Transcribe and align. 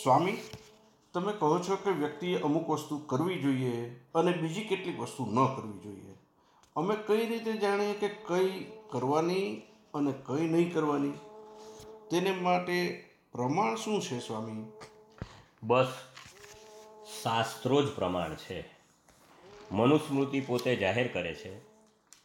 સ્વામી, 0.03 0.38
તમે 1.12 1.32
કહો 1.32 1.59
છો 1.59 1.77
કે 1.77 1.90
વ્યક્તિએ 1.90 2.38
અમુક 2.38 2.69
વસ્તુ 2.69 2.98
કરવી 2.98 3.38
જોઈએ 3.38 4.05
અને 4.14 4.32
બીજી 4.32 4.64
કેટલીક 4.64 5.01
વસ્તુ 5.01 5.27
ન 5.27 5.55
કરવી 5.56 5.79
જોઈએ. 5.79 6.19
અમે 6.77 6.96
કઈ 7.06 7.27
રીતે 7.27 7.52
જાણીએ 7.52 7.95
કે 7.95 8.09
કઈ 8.09 8.66
કરવાની 8.91 9.62
અને 9.95 10.12
કઈ 10.12 10.48
નહીં 10.48 10.74
કરવાની? 10.74 11.12
તેને 12.10 12.33
માટે 12.33 13.09
પ્રમાણ 13.33 13.74
શું 13.74 14.02
છે, 14.02 14.19
સ્વામી? 14.19 14.73
બસ, 15.62 15.87
શાસ્ત્રો 17.23 17.83
જ 17.83 17.95
પ્રમાણ 17.95 18.34
છે. 18.34 18.76
મનુસ્મૃતિ 19.70 20.41
પોતે 20.41 20.77
જાહેર 20.77 21.09
કરે 21.12 21.34
છે. 21.34 21.61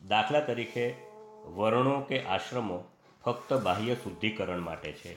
દાખલા 0.08 0.40
તરીકે 0.40 0.95
વર્ણો 1.45 1.99
કે 1.99 2.23
આશ્રમો 2.23 2.84
ફક્ત 3.26 3.54
બાહ્ય 3.54 3.95
શુદ્ધિકરણ 3.95 4.59
માટે 4.59 4.91
છે. 4.91 5.16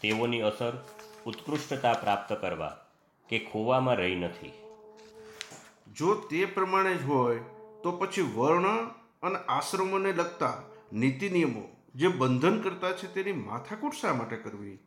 તેઓની 0.00 0.40
અસર 0.40 0.84
ઉત્કૃષ્ટતા 1.26 1.92
પ્રાપ્ત 1.92 2.32
કરવા 2.32 2.76
કે 3.28 3.38
ખોવામાં 3.38 3.94
રહી 3.94 4.14
નથી. 4.14 4.52
જો 5.96 6.14
તે 6.14 6.44
પ્રમાણે 6.44 6.94
જ 6.94 7.04
હોય 7.04 7.38
તો 7.82 7.92
પછી 7.92 8.22
વર્ણ 8.22 8.88
અને 9.22 9.38
આશ્રમોને 9.48 10.12
લગતા 10.12 10.62
નીતિ 10.92 11.28
નિયમો 11.28 11.62
જે 11.94 12.08
બંધન 12.08 12.60
કરતા 12.60 12.92
છે 12.92 13.14
તેની 13.14 13.32
માથાકૂટ 13.32 13.92
શા 13.92 14.12
માટે 14.12 14.36
કરવી? 14.36 14.78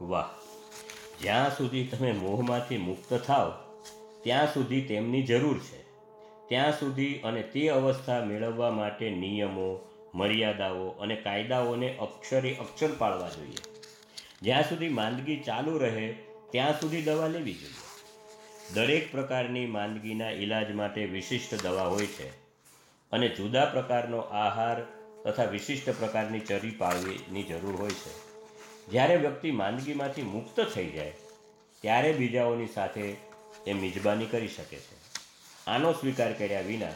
વાહ! 0.00 0.28
જ્યાં 1.20 1.56
સુધી 1.56 1.86
તમે 1.86 2.12
મોહમાંથી 2.12 2.78
મુક્ત 2.78 3.14
થાવ 3.14 3.69
ત્યાં 4.22 4.54
સુધી 4.54 4.80
તેમની 4.80 5.22
જરૂર 5.22 5.58
છે. 5.58 5.82
ત્યાં 6.48 6.78
સુધી 6.78 7.14
અને 7.18 7.42
તે 7.42 7.68
અવસ્થા 7.68 8.24
મેળવવા 8.24 8.70
માટે 8.70 9.10
નિયમો, 9.10 9.68
મર્યાદાઓ 10.14 10.88
અને 10.88 11.16
કાયદાઓને 11.16 11.96
અક્ષરે 11.96 12.54
અક્ષર 12.54 12.88
પાળવા 12.98 13.28
જોઈએ. 13.28 13.62
જ્યાં 14.42 14.68
સુધી 14.68 14.88
માંદગી 14.88 15.36
ચાલુ 15.36 15.78
રહે, 15.78 16.14
ત્યાં 16.50 16.80
સુધી 16.80 17.02
દવા 17.02 17.26
લેવી 17.26 17.54
જોઈએ. 17.54 17.88
દરેક 18.74 19.12
પ્રકારની 19.12 19.66
માંદગીના 19.66 20.30
ઈલાજ 20.30 20.70
માટે 20.70 21.04
વિશિષ્ટ 21.04 21.62
દવા 21.62 21.82
હોય 21.82 22.06
છે 22.06 22.28
અને 23.12 23.28
જુદા 23.28 23.64
પ્રકારનો 23.64 24.18
આહાર 24.18 24.82
તથા 25.24 25.44
વિશિષ્ટ 25.44 25.90
પ્રકારની 25.90 26.40
ચરી 26.40 26.70
પાળવીની 26.70 27.42
જરૂર 27.42 27.76
હોય 27.76 27.90
છે. 27.90 28.12
જ્યારે 28.90 29.16
વ્યક્તિ 29.16 29.50
માંદગીમાંથી 29.50 30.22
મુક્ત 30.22 30.60
થઈ 30.60 30.90
જાય, 30.90 31.12
ત્યારે 31.82 32.12
બીજાઓની 32.12 32.66
સાથે 32.66 33.16
એ 33.66 33.72
મિજબાની 33.72 34.26
કરી 34.26 34.48
શકે 34.48 34.76
છે. 34.76 35.00
આનો 35.66 35.92
સ્વીકાર 35.92 36.32
કર્યા 36.32 36.60
વિના, 36.60 36.88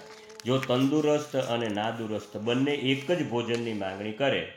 જો 0.44 0.58
તંદુરસ્ત 0.58 1.36
અને 1.36 1.68
નાદુરસ્ત 1.68 2.36
બંને 2.36 2.72
એક 2.72 3.12
જ 3.12 3.28
ભોજનની 3.28 3.72
માંગણી 3.72 4.12
કરે, 4.12 4.52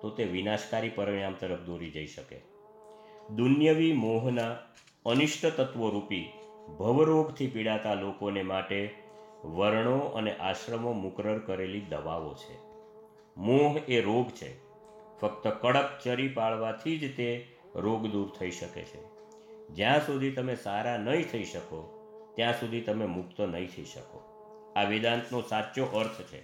તો 0.00 0.10
તે 0.10 0.24
વિનાશકારી 0.24 0.88
પરિણામ 0.88 1.32
તરફ 1.32 1.58
દોરી 1.58 1.90
જઈ 1.90 2.06
શકે. 2.06 2.40
દુન્યવી 3.30 3.92
મોહના 3.92 4.56
અનિષ્ટ 5.06 5.46
તત્વોરૂપી 5.46 6.32
ભવરોગથી 6.78 7.46
પીડાતા 7.46 7.94
લોકોને 7.94 8.42
માટે 8.42 8.94
વર્ણો 9.44 9.98
અને 9.98 10.36
આશ્રમો 10.36 10.92
મુકરર 10.92 11.38
કરેલી 11.38 11.80
દવાઓ 11.80 12.34
છે. 12.34 12.58
મોહ 13.36 13.80
એ 13.88 14.00
રોગ 14.00 14.30
છે. 14.30 14.58
ફક્ત 15.20 15.48
કડક 15.48 15.98
ચરી 16.04 16.28
પાળવાથી 16.28 16.98
જ 16.98 17.16
તે 17.16 17.56
રોગ 17.74 18.06
દૂર 18.06 18.32
થઈ 18.38 18.50
શકે 18.50 18.82
છે. 18.82 19.17
જ્યાં 19.70 20.06
સુધી 20.06 20.30
તમે 20.30 20.56
સારા 20.56 20.96
નહીં 20.96 21.30
થઈ 21.30 21.44
શકો 21.44 21.94
ત્યાં 22.36 22.60
સુધી 22.60 22.80
તમે 22.80 23.06
મુક્ત 23.06 23.40
નહીં 23.40 23.68
થઈ 23.76 23.84
શકો. 23.84 24.24
આ 24.76 24.82
વેદાંતનો 24.82 25.42
સાચો 25.42 25.84
અર્થ 25.84 26.22
છે. 26.22 26.42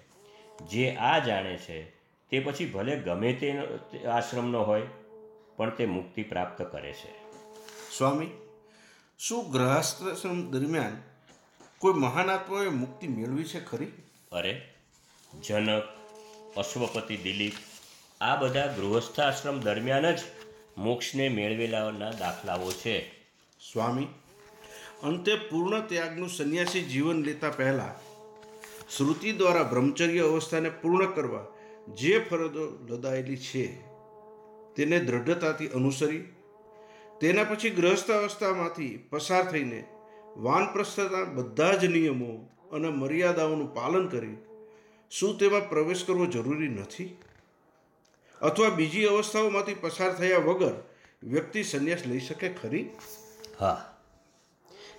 જે 0.66 0.94
આ 0.94 1.18
જાણે 1.18 1.56
છે 1.56 1.82
તે 2.30 2.40
પછી 2.40 2.66
ભલે 2.66 2.96
ગમે 2.96 3.32
તે 3.32 3.58
આશ્રમનો 4.04 4.62
હોય 4.62 4.82
પણ 5.56 5.70
તે 5.70 5.86
મુક્તિ 5.86 6.22
પ્રાપ્ત 6.22 6.62
કરે 6.62 6.92
છે. 6.92 7.12
સ્વામી 7.98 8.26
શું 9.18 9.50
ગ્રહસ્થાશ્રમ 9.50 10.50
દરમિયાન 10.50 10.96
કોઈ 11.78 11.92
મહાન 11.92 12.30
આત્માએ 12.30 12.68
મુક્તિ 12.68 13.08
મેળવી 13.08 13.44
છે 13.44 13.64
ખરી? 13.64 13.86
અરે 14.32 14.74
જનક 15.42 15.82
અશ્વપતિ 16.56 17.16
દિલીપ 17.16 17.52
આ 18.20 18.36
બધા 18.36 18.66
ગૃહસ્થાશ્રમ 18.66 19.60
દરમિયાન 19.60 20.10
જ 20.10 20.18
મોક્ષને 20.76 21.28
મેળવેલાના 21.28 22.10
દાખલાઓ 22.10 22.70
છે. 22.70 23.10
સ્વામી, 23.72 24.08
અંતે 25.02 25.34
પૂર્ણ 25.36 25.80
ત્યાગનું 25.80 26.28
સંન્યાસી 26.28 26.82
જીવન 26.82 27.22
લેતા 27.22 27.50
પહેલાં 27.50 27.96
શ્રુતિ 28.96 29.32
દ્વારા 29.32 29.62
બ્રહ્મચર્ય 29.62 30.20
અવસ્થાને 30.20 30.68
પૂર્ણ 30.68 31.12
કરવા 31.12 31.46
જે 31.94 32.18
ફરજો 32.18 32.64
લદાયેલી 32.90 33.36
છે, 33.36 33.66
તેને 34.74 35.00
દ્રઢતાથી 35.00 35.66
અનુસરી, 35.66 36.24
તેના 37.20 37.44
પછી 37.44 37.70
ગ્રહસ્થ 37.70 38.10
અવસ્થામાંથી 38.10 38.96
પસાર 39.10 39.44
થઈને 39.44 39.84
વાનપ્રસ્થના 40.36 41.24
બધા 41.24 41.74
જ 41.74 41.84
નિયમો 41.84 42.48
અને 42.72 42.88
મર્યાદાઓનું 42.88 43.74
પાલન 43.74 44.08
કરી 44.08 44.36
શું 45.10 45.38
તેમાં 45.38 45.68
પ્રવેશ 45.68 46.04
કરવો 46.04 46.26
જરૂરી 46.26 46.68
નથી? 46.68 47.16
અથવા 48.42 48.68
બીજી 48.68 49.04
અવસ્થાઓમાંથી 49.04 49.74
પસાર 49.74 50.14
થયા 50.14 50.38
વગર 50.38 50.72
વ્યક્તિ 51.22 51.62
સંન્યાસ 51.62 52.06
લઈ 52.06 52.20
શકે 52.20 52.48
ખરી? 52.48 52.90
હા. 53.60 53.90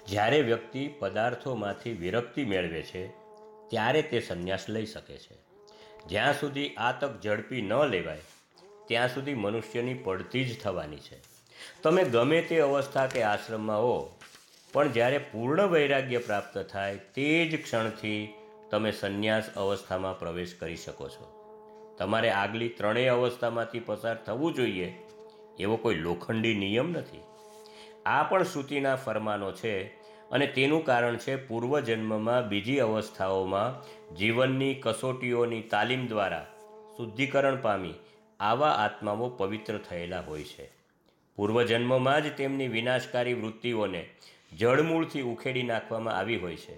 જ્યારે 0.08 0.42
વ્યક્તિ 0.42 0.88
પદાર્થોમાંથી 1.00 1.94
વિરક્તિ 1.94 2.46
મેળવે 2.46 2.82
છે, 2.82 3.08
ત્યારે 3.70 4.02
તે 4.02 4.20
સંન્યાસ 4.20 4.66
લઈ 4.70 4.86
શકે 4.86 5.18
છે. 5.18 5.38
જ્યાં 6.08 6.40
સુધી 6.40 6.76
આ 6.76 6.92
તક 6.92 7.22
ઝડપી 7.22 7.62
ન 7.62 7.74
લેવાય, 7.74 8.22
ત્યાં 8.86 9.14
સુધી 9.14 9.34
મનુષ્યની 9.34 9.94
પડતી 9.94 10.46
જ 10.46 10.62
થવાની 10.62 10.98
છે. 10.98 11.18
તમે 11.84 12.04
ગમે 12.04 12.42
તે 12.42 12.60
અવસ્થા 12.60 13.08
કે 13.08 13.24
આશ્રમમાં 13.24 13.78
હો, 13.78 14.20
પણ 14.74 14.92
જ્યારે 14.92 15.18
પૂર્ણ 15.18 15.68
વૈરાગ્ય 15.68 16.18
પ્રાપ્ત 16.18 16.58
થાય, 16.58 16.98
તે 16.98 17.48
જ 17.48 17.64
ક્ષણથી 17.64 18.34
તમે 18.72 18.92
સંન્યાસ 18.92 19.50
અવસ્થામાં 19.56 20.20
પ્રવેશ 20.20 20.56
કરી 20.60 20.76
શકો 20.76 21.10
છો. 21.10 21.45
તમારે 21.98 22.30
આગલી 22.32 22.70
ત્રણેય 22.70 23.10
અવસ્થામાંથી 23.10 23.80
પસાર 23.80 24.16
થવું 24.16 24.54
જોઈએ 24.54 24.94
એવો 25.60 25.76
કોઈ 25.76 25.96
લોખંડી 25.96 26.54
નિયમ 26.54 26.92
નથી. 26.92 27.24
આ 28.06 28.24
પણ 28.24 28.44
શ્રુતિના 28.44 28.96
ફરમાનો 28.96 29.52
છે 29.52 30.06
અને 30.32 30.48
તેનું 30.48 30.86
કારણ 30.86 31.18
છે 31.18 31.48
પૂર્વજન્મમાં 31.48 32.50
બીજી 32.50 32.80
અવસ્થાઓમાં 32.80 33.76
જીવનની 34.16 34.74
કસોટીઓની 34.84 35.62
તાલીમ 35.62 36.08
દ્વારા 36.08 36.46
શુદ્ધિકરણ 36.98 37.56
પામી 37.56 37.94
આવા 38.40 38.70
આત્માઓ 38.70 39.30
પવિત્ર 39.30 39.78
થયેલા 39.78 40.20
હોય 40.20 40.44
છે. 40.44 40.70
પૂર્વજન્મમાં 41.36 42.24
જ 42.24 42.32
તેમની 42.38 42.68
વિનાશકારી 42.68 43.34
વૃત્તિઓને 43.34 44.10
જળમૂળથી 44.60 45.22
ઉખેડી 45.22 45.64
નાખવામાં 45.64 46.18
આવી 46.18 46.38
હોય 46.38 46.56
છે 46.56 46.76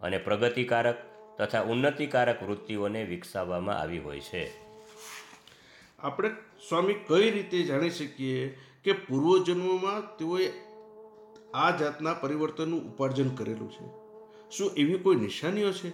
અને 0.00 0.18
પ્રગતિકારક 0.18 0.96
તથા 1.40 1.62
ઉન્નતિકારક 1.62 2.42
વૃત્તિઓને 2.42 3.04
વિકસાવવામાં 3.04 3.80
આવી 3.80 3.98
હોય 3.98 4.20
છે. 4.20 4.50
આપણે 5.98 6.28
સ્વામી 6.68 6.94
કઈ 6.94 7.30
રીતે 7.30 7.62
જાણી 7.62 7.90
શકીએ 7.90 8.58
કે 8.84 8.92
પૂર્વજન્મમાં 8.92 10.16
તેઓએ 10.16 10.52
આ 11.54 11.76
જાતના 11.76 12.14
પરિવર્તનનું 12.14 12.84
ઉપાર્જન 12.84 13.28
કરેલું 13.34 13.70
છે? 13.72 13.86
શું 14.50 14.70
એવી 14.76 14.98
કોઈ 14.98 15.16
નિશાનીઓ 15.16 15.72
છે 15.72 15.90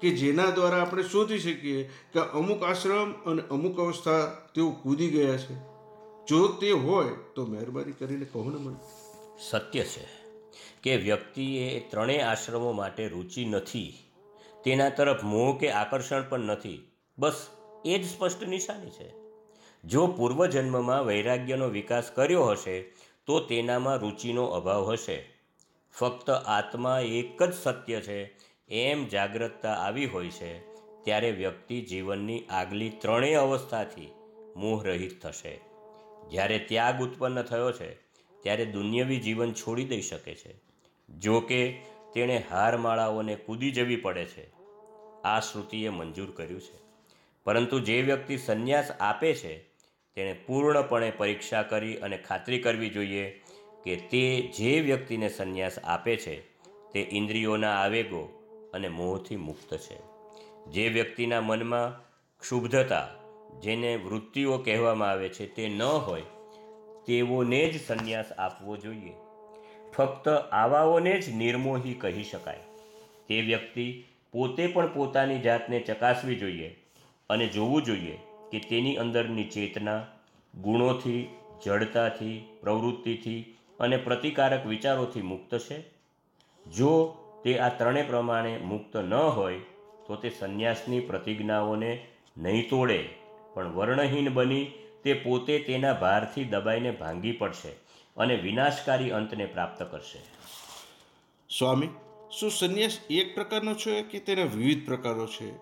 કે 0.00 0.10
જેના 0.10 0.50
દ્વારા 0.50 0.82
આપણે 0.82 1.02
શોધી 1.02 1.38
શકીએ 1.38 1.90
કે 2.12 2.20
અમુક 2.20 2.62
આશ્રમ 2.62 3.12
અને 3.12 3.42
અમુક 3.42 3.80
અવસ્થા 3.80 4.26
તેઓ 4.54 4.70
કૂદી 4.70 5.08
ગયા 5.08 5.36
છે? 5.36 5.54
જો 6.26 6.48
તે 6.48 6.70
હોય 6.70 7.08
તો 7.34 7.46
મહેરબાની 7.46 7.92
કરીને 7.92 8.24
કહો 8.24 8.50
ને 8.50 8.56
મને. 8.56 8.76
સત્ય 9.50 9.84
છે 9.84 10.08
કે 10.82 10.96
વ્યક્તિએ 10.96 11.80
ત્રણેય 11.90 12.20
આશ્રમો 12.20 12.72
માટે 12.72 13.08
રુચિ 13.08 13.44
નથી. 13.44 14.09
તેના 14.64 14.88
તરફ 14.88 15.24
મોહ 15.24 15.58
કે 15.58 15.70
આકર્ષણ 15.70 16.28
પણ 16.28 16.40
નથી. 16.40 16.92
બસ, 17.18 17.46
એ 17.84 17.98
જ 17.98 18.06
સ્પષ્ટ 18.06 18.42
નિશાની 18.42 18.90
છે. 18.90 19.12
જો 19.84 20.06
પૂર્વજન્મમાં 20.06 21.04
વૈરાગ્યનો 21.04 21.68
વિકાસ 21.68 22.10
કર્યો 22.10 22.44
હશે, 22.44 22.80
તો 23.26 23.40
તેનામાં 23.40 23.96
રુચિનો 23.96 24.44
અભાવ 24.44 24.90
હશે. 24.92 25.34
ફક્ત 25.98 26.30
આત્મા 26.30 27.00
એક 27.00 27.42
જ 27.42 27.54
સત્ય 27.54 28.00
છે, 28.00 28.36
એમ 28.68 29.08
જાગ્રતતા 29.08 29.72
આવી 29.72 30.06
હોય 30.06 30.30
છે, 30.30 30.58
ત્યારે 31.04 31.30
વ્યક્તિ 31.30 31.80
જીવનની 31.80 32.44
આગલી 32.50 32.90
ત્રણેય 32.90 33.34
અવસ્થાથી 33.34 34.10
મોહરહિત 34.56 35.22
થશે. 35.22 35.60
જ્યારે 36.30 36.58
ત્યાગ 36.58 37.02
ઉત્પન્ન 37.02 37.42
થયો 37.42 37.72
છે, 37.72 37.94
ત્યારે 38.42 38.64
દુન્યવી 38.64 39.16
જીવન 39.16 39.52
છોડી 39.52 39.84
દઈ 39.84 40.00
શકે 40.00 40.34
છે. 40.34 40.54
જો 41.18 41.40
કે 41.40 41.80
તેણે 42.14 42.42
હારમાળાઓને 42.50 43.34
કૂદી 43.34 43.70
જવી 43.70 43.96
પડે 43.96 44.24
છે. 44.24 44.50
આ 45.24 45.40
શ્રુતિએ 45.40 45.88
મંજૂર 45.88 46.30
કર્યું 46.30 46.60
છે. 46.60 46.80
પરંતુ 47.44 47.80
જે 47.80 48.02
વ્યક્તિ 48.02 48.36
સંન્યાસ 48.36 48.90
આપે 49.00 49.34
છે, 49.34 49.58
તેણે 50.14 50.32
પૂર્ણપણે 50.46 51.10
પરીક્ષા 51.10 51.62
કરી 51.62 51.96
અને 51.96 52.16
ખાતરી 52.16 52.58
કરવી 52.58 52.90
જોઈએ 52.90 53.42
કે 53.84 53.96
તે 53.96 54.40
જે 54.40 54.80
વ્યક્તિને 54.80 55.28
સંન્યાસ 55.28 55.78
આપે 55.78 56.16
છે, 56.16 56.40
તે 56.92 57.08
ઇન્દ્રિયોના 57.12 57.70
આવેગો 57.70 58.42
અને 58.74 58.88
મોહથી 58.88 59.36
મુક્ત 59.36 59.76
છે. 59.76 59.98
જે 60.66 60.88
વ્યક્તિના 60.88 61.40
મનમાં 61.40 62.02
ક્ષુબ્ધતા, 62.40 63.08
જેને 63.60 63.96
વૃત્તિઓ 63.96 64.58
કહેવામાં 64.58 65.10
આવે 65.10 65.28
છે, 65.28 65.54
તે 65.54 65.68
ન 65.68 65.82
હોય, 65.82 66.22
તેઓને 67.06 67.68
જ 67.68 67.86
સંન્યાસ 67.86 68.32
આપવો 68.32 68.76
જોઈએ. 68.76 69.12
ફક્ત 70.00 70.28
આવાઓને 70.52 71.20
જ 71.20 71.34
નિર્મોહી 71.34 71.94
કહી 71.94 72.22
શકાય. 72.22 72.58
તે 73.28 73.40
વ્યક્તિ 73.40 74.04
પોતે 74.32 74.66
પણ 74.66 74.86
પોતાની 74.86 75.38
જાતને 75.38 75.80
ચકાસવી 75.80 76.36
જોઈએ 76.36 76.76
અને 77.30 77.46
જોવું 77.46 77.82
જોઈએ 77.82 78.18
કે 78.52 78.58
તેની 78.58 78.96
અંદરની 78.96 79.44
ચેતના 79.44 80.06
ગુણોથી, 80.60 81.28
જડતાથી, 81.64 82.44
પ્રવૃત્તિથી 82.60 83.56
અને 83.80 83.96
પ્રતિકારક 83.96 84.66
વિચારોથી 84.66 85.22
મુક્ત 85.22 85.58
છે. 85.58 85.80
જો 86.66 87.16
તે 87.44 87.58
આ 87.58 87.68
ત્રણે 87.68 88.02
પ્રમાણે 88.02 88.58
મુક્ત 88.58 88.96
ન 88.96 89.14
હોય, 89.14 89.58
તો 90.06 90.16
તે 90.16 90.30
સંન્યાસની 90.30 91.00
પ્રતિજ્ઞાઓને 91.00 92.06
નહીં 92.36 92.68
તોડે, 92.68 93.08
પણ 93.54 93.66
વર્ણહીન 93.66 94.34
બની 94.34 94.66
તે 95.04 95.12
પોતે 95.12 95.58
તેના 95.58 95.92
ભારથી 95.92 96.44
દબાઈને 96.44 96.90
ભાંગી 96.90 97.32
પડશે. 97.32 97.89
અને 98.20 98.36
વિનાશકારી 98.36 99.10
અંતને 99.10 99.46
પ્રાપ્ત 99.46 99.82
કરશે. 99.82 100.18
સ્વામી 101.58 101.88
શું 102.30 102.50
સંન્યાસ 102.50 102.98
એક 103.10 103.34
પ્રકારનો 103.34 103.74
છે 103.74 104.02
કે 104.02 104.18
તેના 104.18 104.42
વિવિધ 104.42 104.86
પ્રકારો 104.86 105.26
છે? 105.26 105.52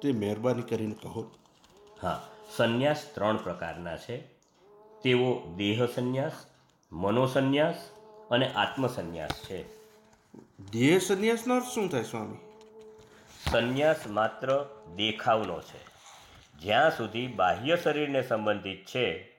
તે 0.00 0.12
મહેરબાની 0.12 0.62
કરીને 0.62 0.94
કહો. 1.02 1.30
હા 2.02 2.28
સંન્યાસ 2.56 3.06
ત્રણ 3.14 3.36
પ્રકારના 3.36 3.96
છે. 3.96 4.16
તેઓ 5.02 5.42
દેહ 5.56 5.86
સંન્યાસ 5.86 6.32
મનોસંન્યાસ 6.92 7.74
અને 8.30 8.52
આત્મસંન્યાસ 8.52 9.30
છે. 9.30 9.76
દેહ 10.70 10.98
સંન્યાસનો 10.98 11.54
અર્થ 11.54 11.64
શું 11.64 11.88
થાય 11.88 12.02
સ્વામી? 12.02 12.36
સંન્યાસ 13.50 14.06
માત્ર 14.06 14.66
દેખાવનો 14.96 15.60
છે. 15.60 15.90
જ્યાં 16.60 16.96
સુધી 16.96 17.26
બાહ્ય 17.26 17.76
શરીરને 17.76 18.22
સંબંધિત 18.22 18.84
છે 18.84 19.29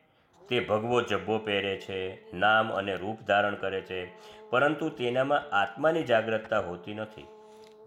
તે 0.51 0.59
ભગવો 0.59 1.01
જબ્બો 1.01 1.37
પહેરે 1.37 1.77
છે 1.77 2.31
નામ 2.37 2.73
અને 2.73 2.95
રૂપ 2.95 3.19
ધારણ 3.27 3.55
કરે 3.55 3.81
છે 3.81 4.05
પરંતુ 4.49 4.89
તેનામાં 4.89 5.55
આત્માની 5.55 6.03
જાગ્રતતા 6.03 6.59
હોતી 6.59 6.93
નથી. 6.93 7.27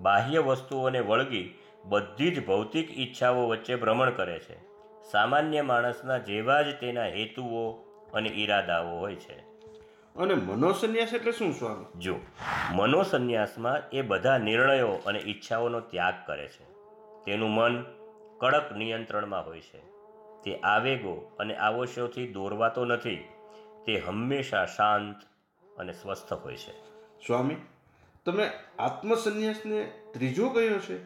બાહ્ય 0.00 0.38
વસ્તુઓને 0.38 1.00
વળગી 1.00 1.54
બધી 1.84 2.30
જ 2.30 2.46
ભૌતિક 2.46 2.98
ઈચ્છાઓ 2.98 3.48
વચ્ચે 3.48 3.76
ભ્રમણ 3.76 4.10
કરે 4.10 4.38
છે. 4.38 4.56
સામાન્ય 5.10 5.60
માણસના 5.60 6.18
જેવા 6.18 6.62
જ 6.62 6.74
તેના 6.80 7.04
હેતુઓ 7.04 7.72
અને 8.14 8.28
ઈરાદાઓ 8.28 8.98
હોય 8.98 9.14
છે. 9.14 9.38
અને 10.16 10.34
મનોસન્યાસ 10.34 11.14
એટલે 11.14 11.32
શું 11.32 11.52
સ્વામી? 11.52 11.98
જો 11.98 12.16
મનોસન્યાસમાં 12.72 13.90
એ 13.90 14.02
બધા 14.02 14.38
નિર્ણયો 14.38 14.88
અને 14.88 15.18
ઈચ્છાઓનો 15.18 15.80
ત્યાગ 15.80 16.14
કરે 16.26 16.48
છે. 16.48 16.64
તેનું 17.24 17.50
મન 17.50 17.84
કડક 18.38 18.72
નિયંત્રણમાં 18.72 19.46
હોય 19.46 19.60
છે. 19.60 19.93
તે 20.44 20.60
આવેગો 20.60 21.36
અને 21.38 21.56
આવશ્યોથી 21.56 22.26
દોરવાતો 22.26 22.84
નથી. 22.84 23.28
તે 23.86 23.98
હંમેશા 23.98 24.66
શાંત 24.66 25.16
અને 25.78 25.92
સ્વસ્થ 25.92 26.32
હોય 26.32 26.56
છે. 26.56 26.72
સ્વામી 27.26 27.56
તમે 28.24 28.50
આત્મસન્યાસને 28.78 29.92
ત્રીજો 30.12 30.48
કયો 30.48 30.78
છે? 30.78 31.04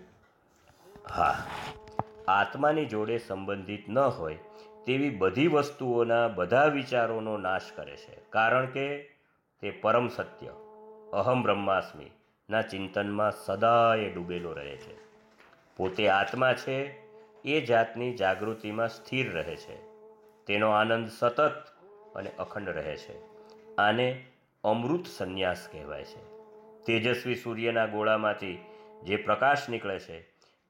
હા. 1.11 1.46
આત્માની 2.29 2.87
જોડે 2.87 3.19
સંબંધિત 3.19 3.88
ન 3.88 3.99
હોય 3.99 4.38
તેવી 4.87 5.11
બધી 5.11 5.46
વસ્તુઓના 5.46 6.29
બધા 6.29 6.64
વિચારોનો 6.64 7.37
નાશ 7.37 7.62
કરે 7.76 7.96
છે. 7.96 8.19
કારણ 8.31 8.67
કે 8.67 8.99
તે 9.61 9.70
પરમ 9.70 10.08
સત્ય 10.08 10.46
અહમ 11.12 11.43
બ્રહ્માસ્મી 11.43 12.11
ના 12.50 12.62
ચિંતનમાં 12.62 13.32
સદાય 13.32 14.11
ડૂબેલો 14.11 14.52
રહે 14.52 14.76
છે. 14.76 14.94
પોતે 15.76 16.08
આત્મા 16.08 16.52
છે 16.52 17.07
એ 17.44 17.61
જાતની 17.61 18.14
જાગૃતિમાં 18.14 18.88
સ્થિર 18.88 19.32
રહે 19.32 19.56
છે. 19.56 19.76
તેનો 20.46 20.70
આનંદ 20.70 21.08
સતત 21.08 21.64
અને 22.14 22.31
અખંડ 22.38 22.69
રહે 22.69 22.96
છે. 22.96 23.20
આને 23.76 24.26
અમૃત 24.64 25.06
સંન્યાસ 25.06 25.69
કહેવાય 25.73 26.05
છે. 26.05 26.38
તેજસ્વી 26.85 27.35
સૂર્યના 27.35 27.87
ગોળામાંથી 27.87 28.64
જે 29.02 29.17
પ્રકાશ 29.17 29.69
નીકળે 29.69 29.99
છે, 29.99 30.20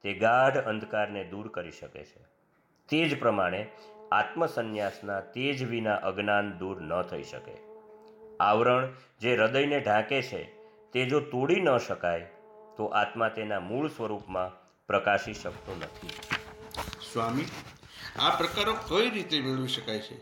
તે 0.03 0.13
ગાઢ 0.15 0.57
અંધકારને 0.57 1.25
દૂર 1.25 1.49
કરી 1.49 1.71
શકે 1.71 2.05
છે. 2.05 2.23
તે 2.89 3.09
જ 3.09 3.19
પ્રમાણે 3.19 3.69
આત્મસંન્યાસના 4.13 5.21
તેજ 5.21 5.65
વિના 5.65 5.95
અજ્ઞાન 5.95 6.59
દૂર 6.59 6.83
ન 6.83 7.03
થઈ 7.03 7.23
શકે. 7.23 7.53
આવરણ 8.41 8.89
જે 9.21 9.37
હૃદયને 9.37 9.81
ઢાંકે 9.81 10.23
છે, 10.23 10.45
તે 10.93 11.05
જો 11.05 11.21
તોડી 11.21 11.61
ન 11.61 11.77
શકાય, 11.77 12.21
તો 12.77 12.85
આત્મા 12.85 13.29
તેના 13.29 13.61
મૂળ 13.61 13.89
સ્વરૂપમાં 13.89 14.69
પ્રકાશી 14.87 15.33
શકતો 15.35 15.77
નથી. 15.83 16.38
સ્વામી, 17.13 17.45
આ 18.19 18.31
પ્રકારો 18.37 18.73
કઈ 18.73 19.11
રીતે 19.11 19.41
મેળવી 19.41 19.69
શકાય 19.69 19.99
છે? 19.99 20.17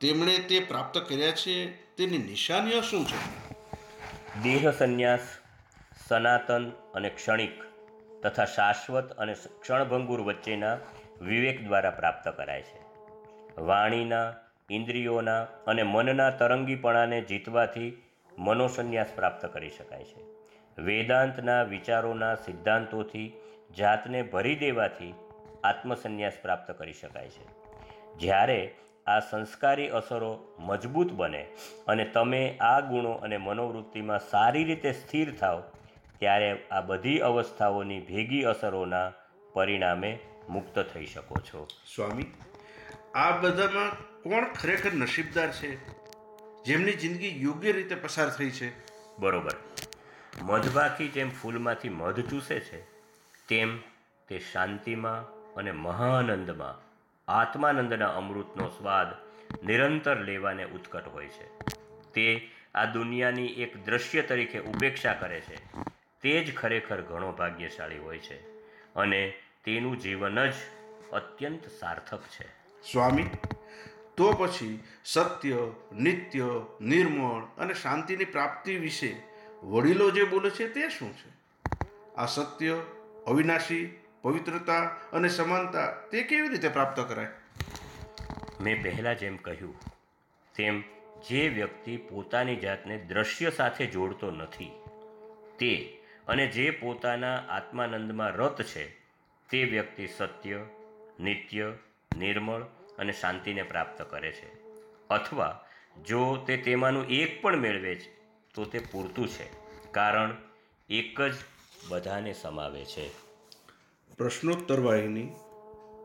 તેમણે 0.00 0.38
તે 0.38 0.60
પ્રાપ્ત 0.60 0.98
કર્યા 0.98 1.30
છે, 1.30 1.70
તેની 1.96 2.18
નિશાનીઓ 2.18 2.80
શું 2.80 3.06
છે? 3.06 3.50
દેહ 4.42 4.70
સંન્યાસ, 4.70 5.20
સનાતન 6.08 6.70
અને 6.70 7.08
ક્ષણિક 7.08 7.62
તથા 8.22 8.44
શાશ્વત 8.44 9.12
અને 9.12 9.34
ક્ષણભંગુર 9.60 10.20
વચ્ચેના 10.20 10.76
વિવેક 11.20 11.66
દ્વારા 11.66 11.90
પ્રાપ્ત 11.90 12.28
કરાય 12.28 12.62
છે. 12.62 12.80
વાણીના, 13.60 14.34
ઇન્દ્રિયોના 14.70 15.42
અને 15.42 15.82
મનના 15.82 16.30
તરંગીપણાને 16.30 17.20
જીતવાથી 17.20 18.02
મનોસંન્યાસ 18.38 19.06
પ્રાપ્ત 19.14 19.46
કરી 19.46 19.70
શકાય 19.70 20.04
છે. 20.04 20.24
વેદાંતના 20.82 21.62
વિચારોના 21.62 22.34
સિદ્ધાંતોથી 22.34 23.32
જાતને 23.78 24.22
ભરી 24.22 24.56
દેવાથી 24.56 25.14
આત્મસન્યાસ 25.64 26.32
પ્રાપ્ત 26.42 26.70
કરી 26.70 26.92
શકાય 26.92 27.28
છે. 27.28 27.60
જ્યારે 28.18 28.74
આ 29.06 29.20
સંસ્કારી 29.20 29.88
અસરો 29.88 30.56
મજબૂત 30.58 31.12
બને 31.12 31.42
અને 31.88 32.04
તમે 32.04 32.58
આ 32.60 32.80
ગુણો 32.80 33.10
અને 33.10 33.36
મનોવૃત્તિમાં 33.36 34.18
સારી 34.18 34.64
રીતે 34.64 34.92
સ્થિર 34.92 35.34
થાવ 35.34 35.62
ત્યારે 36.18 36.66
આ 36.70 36.80
બધી 36.80 37.18
અવસ્થાઓની 37.18 38.00
ભેગી 38.00 38.42
અસરોના 38.42 39.12
પરિણામે 39.52 40.18
મુક્ત 40.48 40.78
થઈ 40.78 41.06
શકો 41.06 41.36
છો. 41.36 41.68
સ્વામી 41.94 42.24
આ 43.14 43.30
બધામાં 43.30 43.90
કોણ 44.22 44.44
ખરેખર 44.44 44.92
નસીબદાર 44.92 45.52
છે? 45.52 46.00
જેમની 46.64 46.92
જિંદગી 46.92 47.42
યોગ્ય 47.42 47.72
રીતે 47.72 47.94
પસાર 47.94 48.30
થઈ 48.30 48.50
છે? 48.50 48.72
બરોબર. 49.18 49.52
મધમાખી 50.42 51.08
જેમ 51.08 51.30
ફૂલમાંથી 51.30 51.88
મધ 51.88 52.30
ચૂસે 52.30 52.60
છે 52.60 52.82
તેમ 53.48 53.78
તે 54.28 54.38
શાંતિમાં 54.38 55.39
અને 55.60 55.72
મહાનંદમાં 55.72 56.74
આત્માનંદના 57.32 58.08
અમૃતનો 58.08 58.68
સ્વાદ 58.68 59.06
નિરંતર 59.66 60.20
લેવાને 60.20 60.64
ઉત્કટ 60.64 61.08
હોય 61.08 61.28
છે. 61.28 61.58
તે 62.12 62.50
આ 62.74 62.84
દુનિયાની 62.84 63.46
એક 63.46 63.84
દ્રશ્ય 63.84 64.22
તરીકે 64.22 64.58
ઉપેક્ષા 64.58 65.14
કરે 65.14 65.40
છે. 65.40 65.56
તે 66.20 66.44
જ 66.44 66.54
ખરેખર 66.54 67.02
ઘણો 67.02 67.32
ભાગ્યશાળી 67.32 67.98
હોય 67.98 68.18
છે 68.18 68.40
અને 68.94 69.34
તેનું 69.64 69.98
જીવન 69.98 70.50
જ 70.50 70.52
અત્યંત 71.12 71.68
સાર્થક 71.80 72.20
છે. 72.20 72.46
સ્વામી, 72.92 73.30
તો 74.16 74.32
પછી 74.32 74.84
સત્ય, 75.04 75.56
નિત્ય, 75.92 76.62
નિર્મળ 76.80 77.42
અને 77.58 77.74
શાંતિની 77.74 78.24
પ્રાપ્તિ 78.24 78.76
વિશે 78.76 79.16
વડીલો 79.62 80.10
જે 80.10 80.24
બોલે 80.24 80.50
છે 80.50 80.68
તે 80.68 80.88
શું 80.88 81.14
છે? 81.14 81.32
આ 82.16 82.26
સત્ય 82.26 82.82
અવિનાશી 83.26 83.99
પવિત્રતા 84.22 84.80
અને 85.12 85.28
સમાનતા 85.28 85.86
તે 85.86 86.22
કેવી 86.22 86.48
રીતે 86.48 86.68
પ્રાપ્ત 86.68 87.00
કરાય? 87.00 87.26
મેં 88.60 88.82
પહેલાં 88.82 89.18
જેમ 89.18 89.36
કહ્યું, 89.36 89.74
તેમ 90.54 90.82
જે 91.28 91.48
વ્યક્તિ 91.48 91.96
પોતાની 91.96 92.56
જાતને 92.56 92.98
દ્રશ્ય 92.98 93.50
સાથે 93.50 93.86
જોડતો 93.86 94.30
નથી, 94.30 94.70
તે 95.58 95.98
અને 96.28 96.46
જે 96.46 96.70
પોતાના 96.70 97.36
આત્માનંદમાં 97.36 98.32
રત 98.32 98.62
છે, 98.62 98.88
તે 99.50 99.64
વ્યક્તિ 99.64 100.06
સત્ય, 100.06 100.60
નિત્ય, 101.20 101.72
નિર્મળ 102.16 102.62
અને 102.98 103.12
શાંતિને 103.12 103.62
પ્રાપ્ત 103.62 104.02
કરે 104.02 104.32
છે. 104.32 104.52
અથવા 105.10 105.64
જો 106.06 106.36
તે 106.36 106.56
તેમાંનું 106.56 107.06
એક 107.08 107.42
પણ 107.42 107.56
મેળવે 107.56 107.94
છે, 107.94 108.12
તો 108.54 108.64
તે 108.64 108.78
પૂરતું 108.78 109.28
છે, 109.28 109.50
કારણ 109.90 110.36
એક 110.90 111.20
જ 111.20 111.34
બધાને 111.88 112.32
સમાવે 112.32 112.84
છે. 112.84 113.29
પ્રશ્નોત્તર 114.20 114.80
વાહિની 114.84 115.32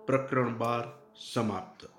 પ્રકરણ 0.07 0.53
બાર 0.57 0.85
સમાપ્ત. 1.15 1.94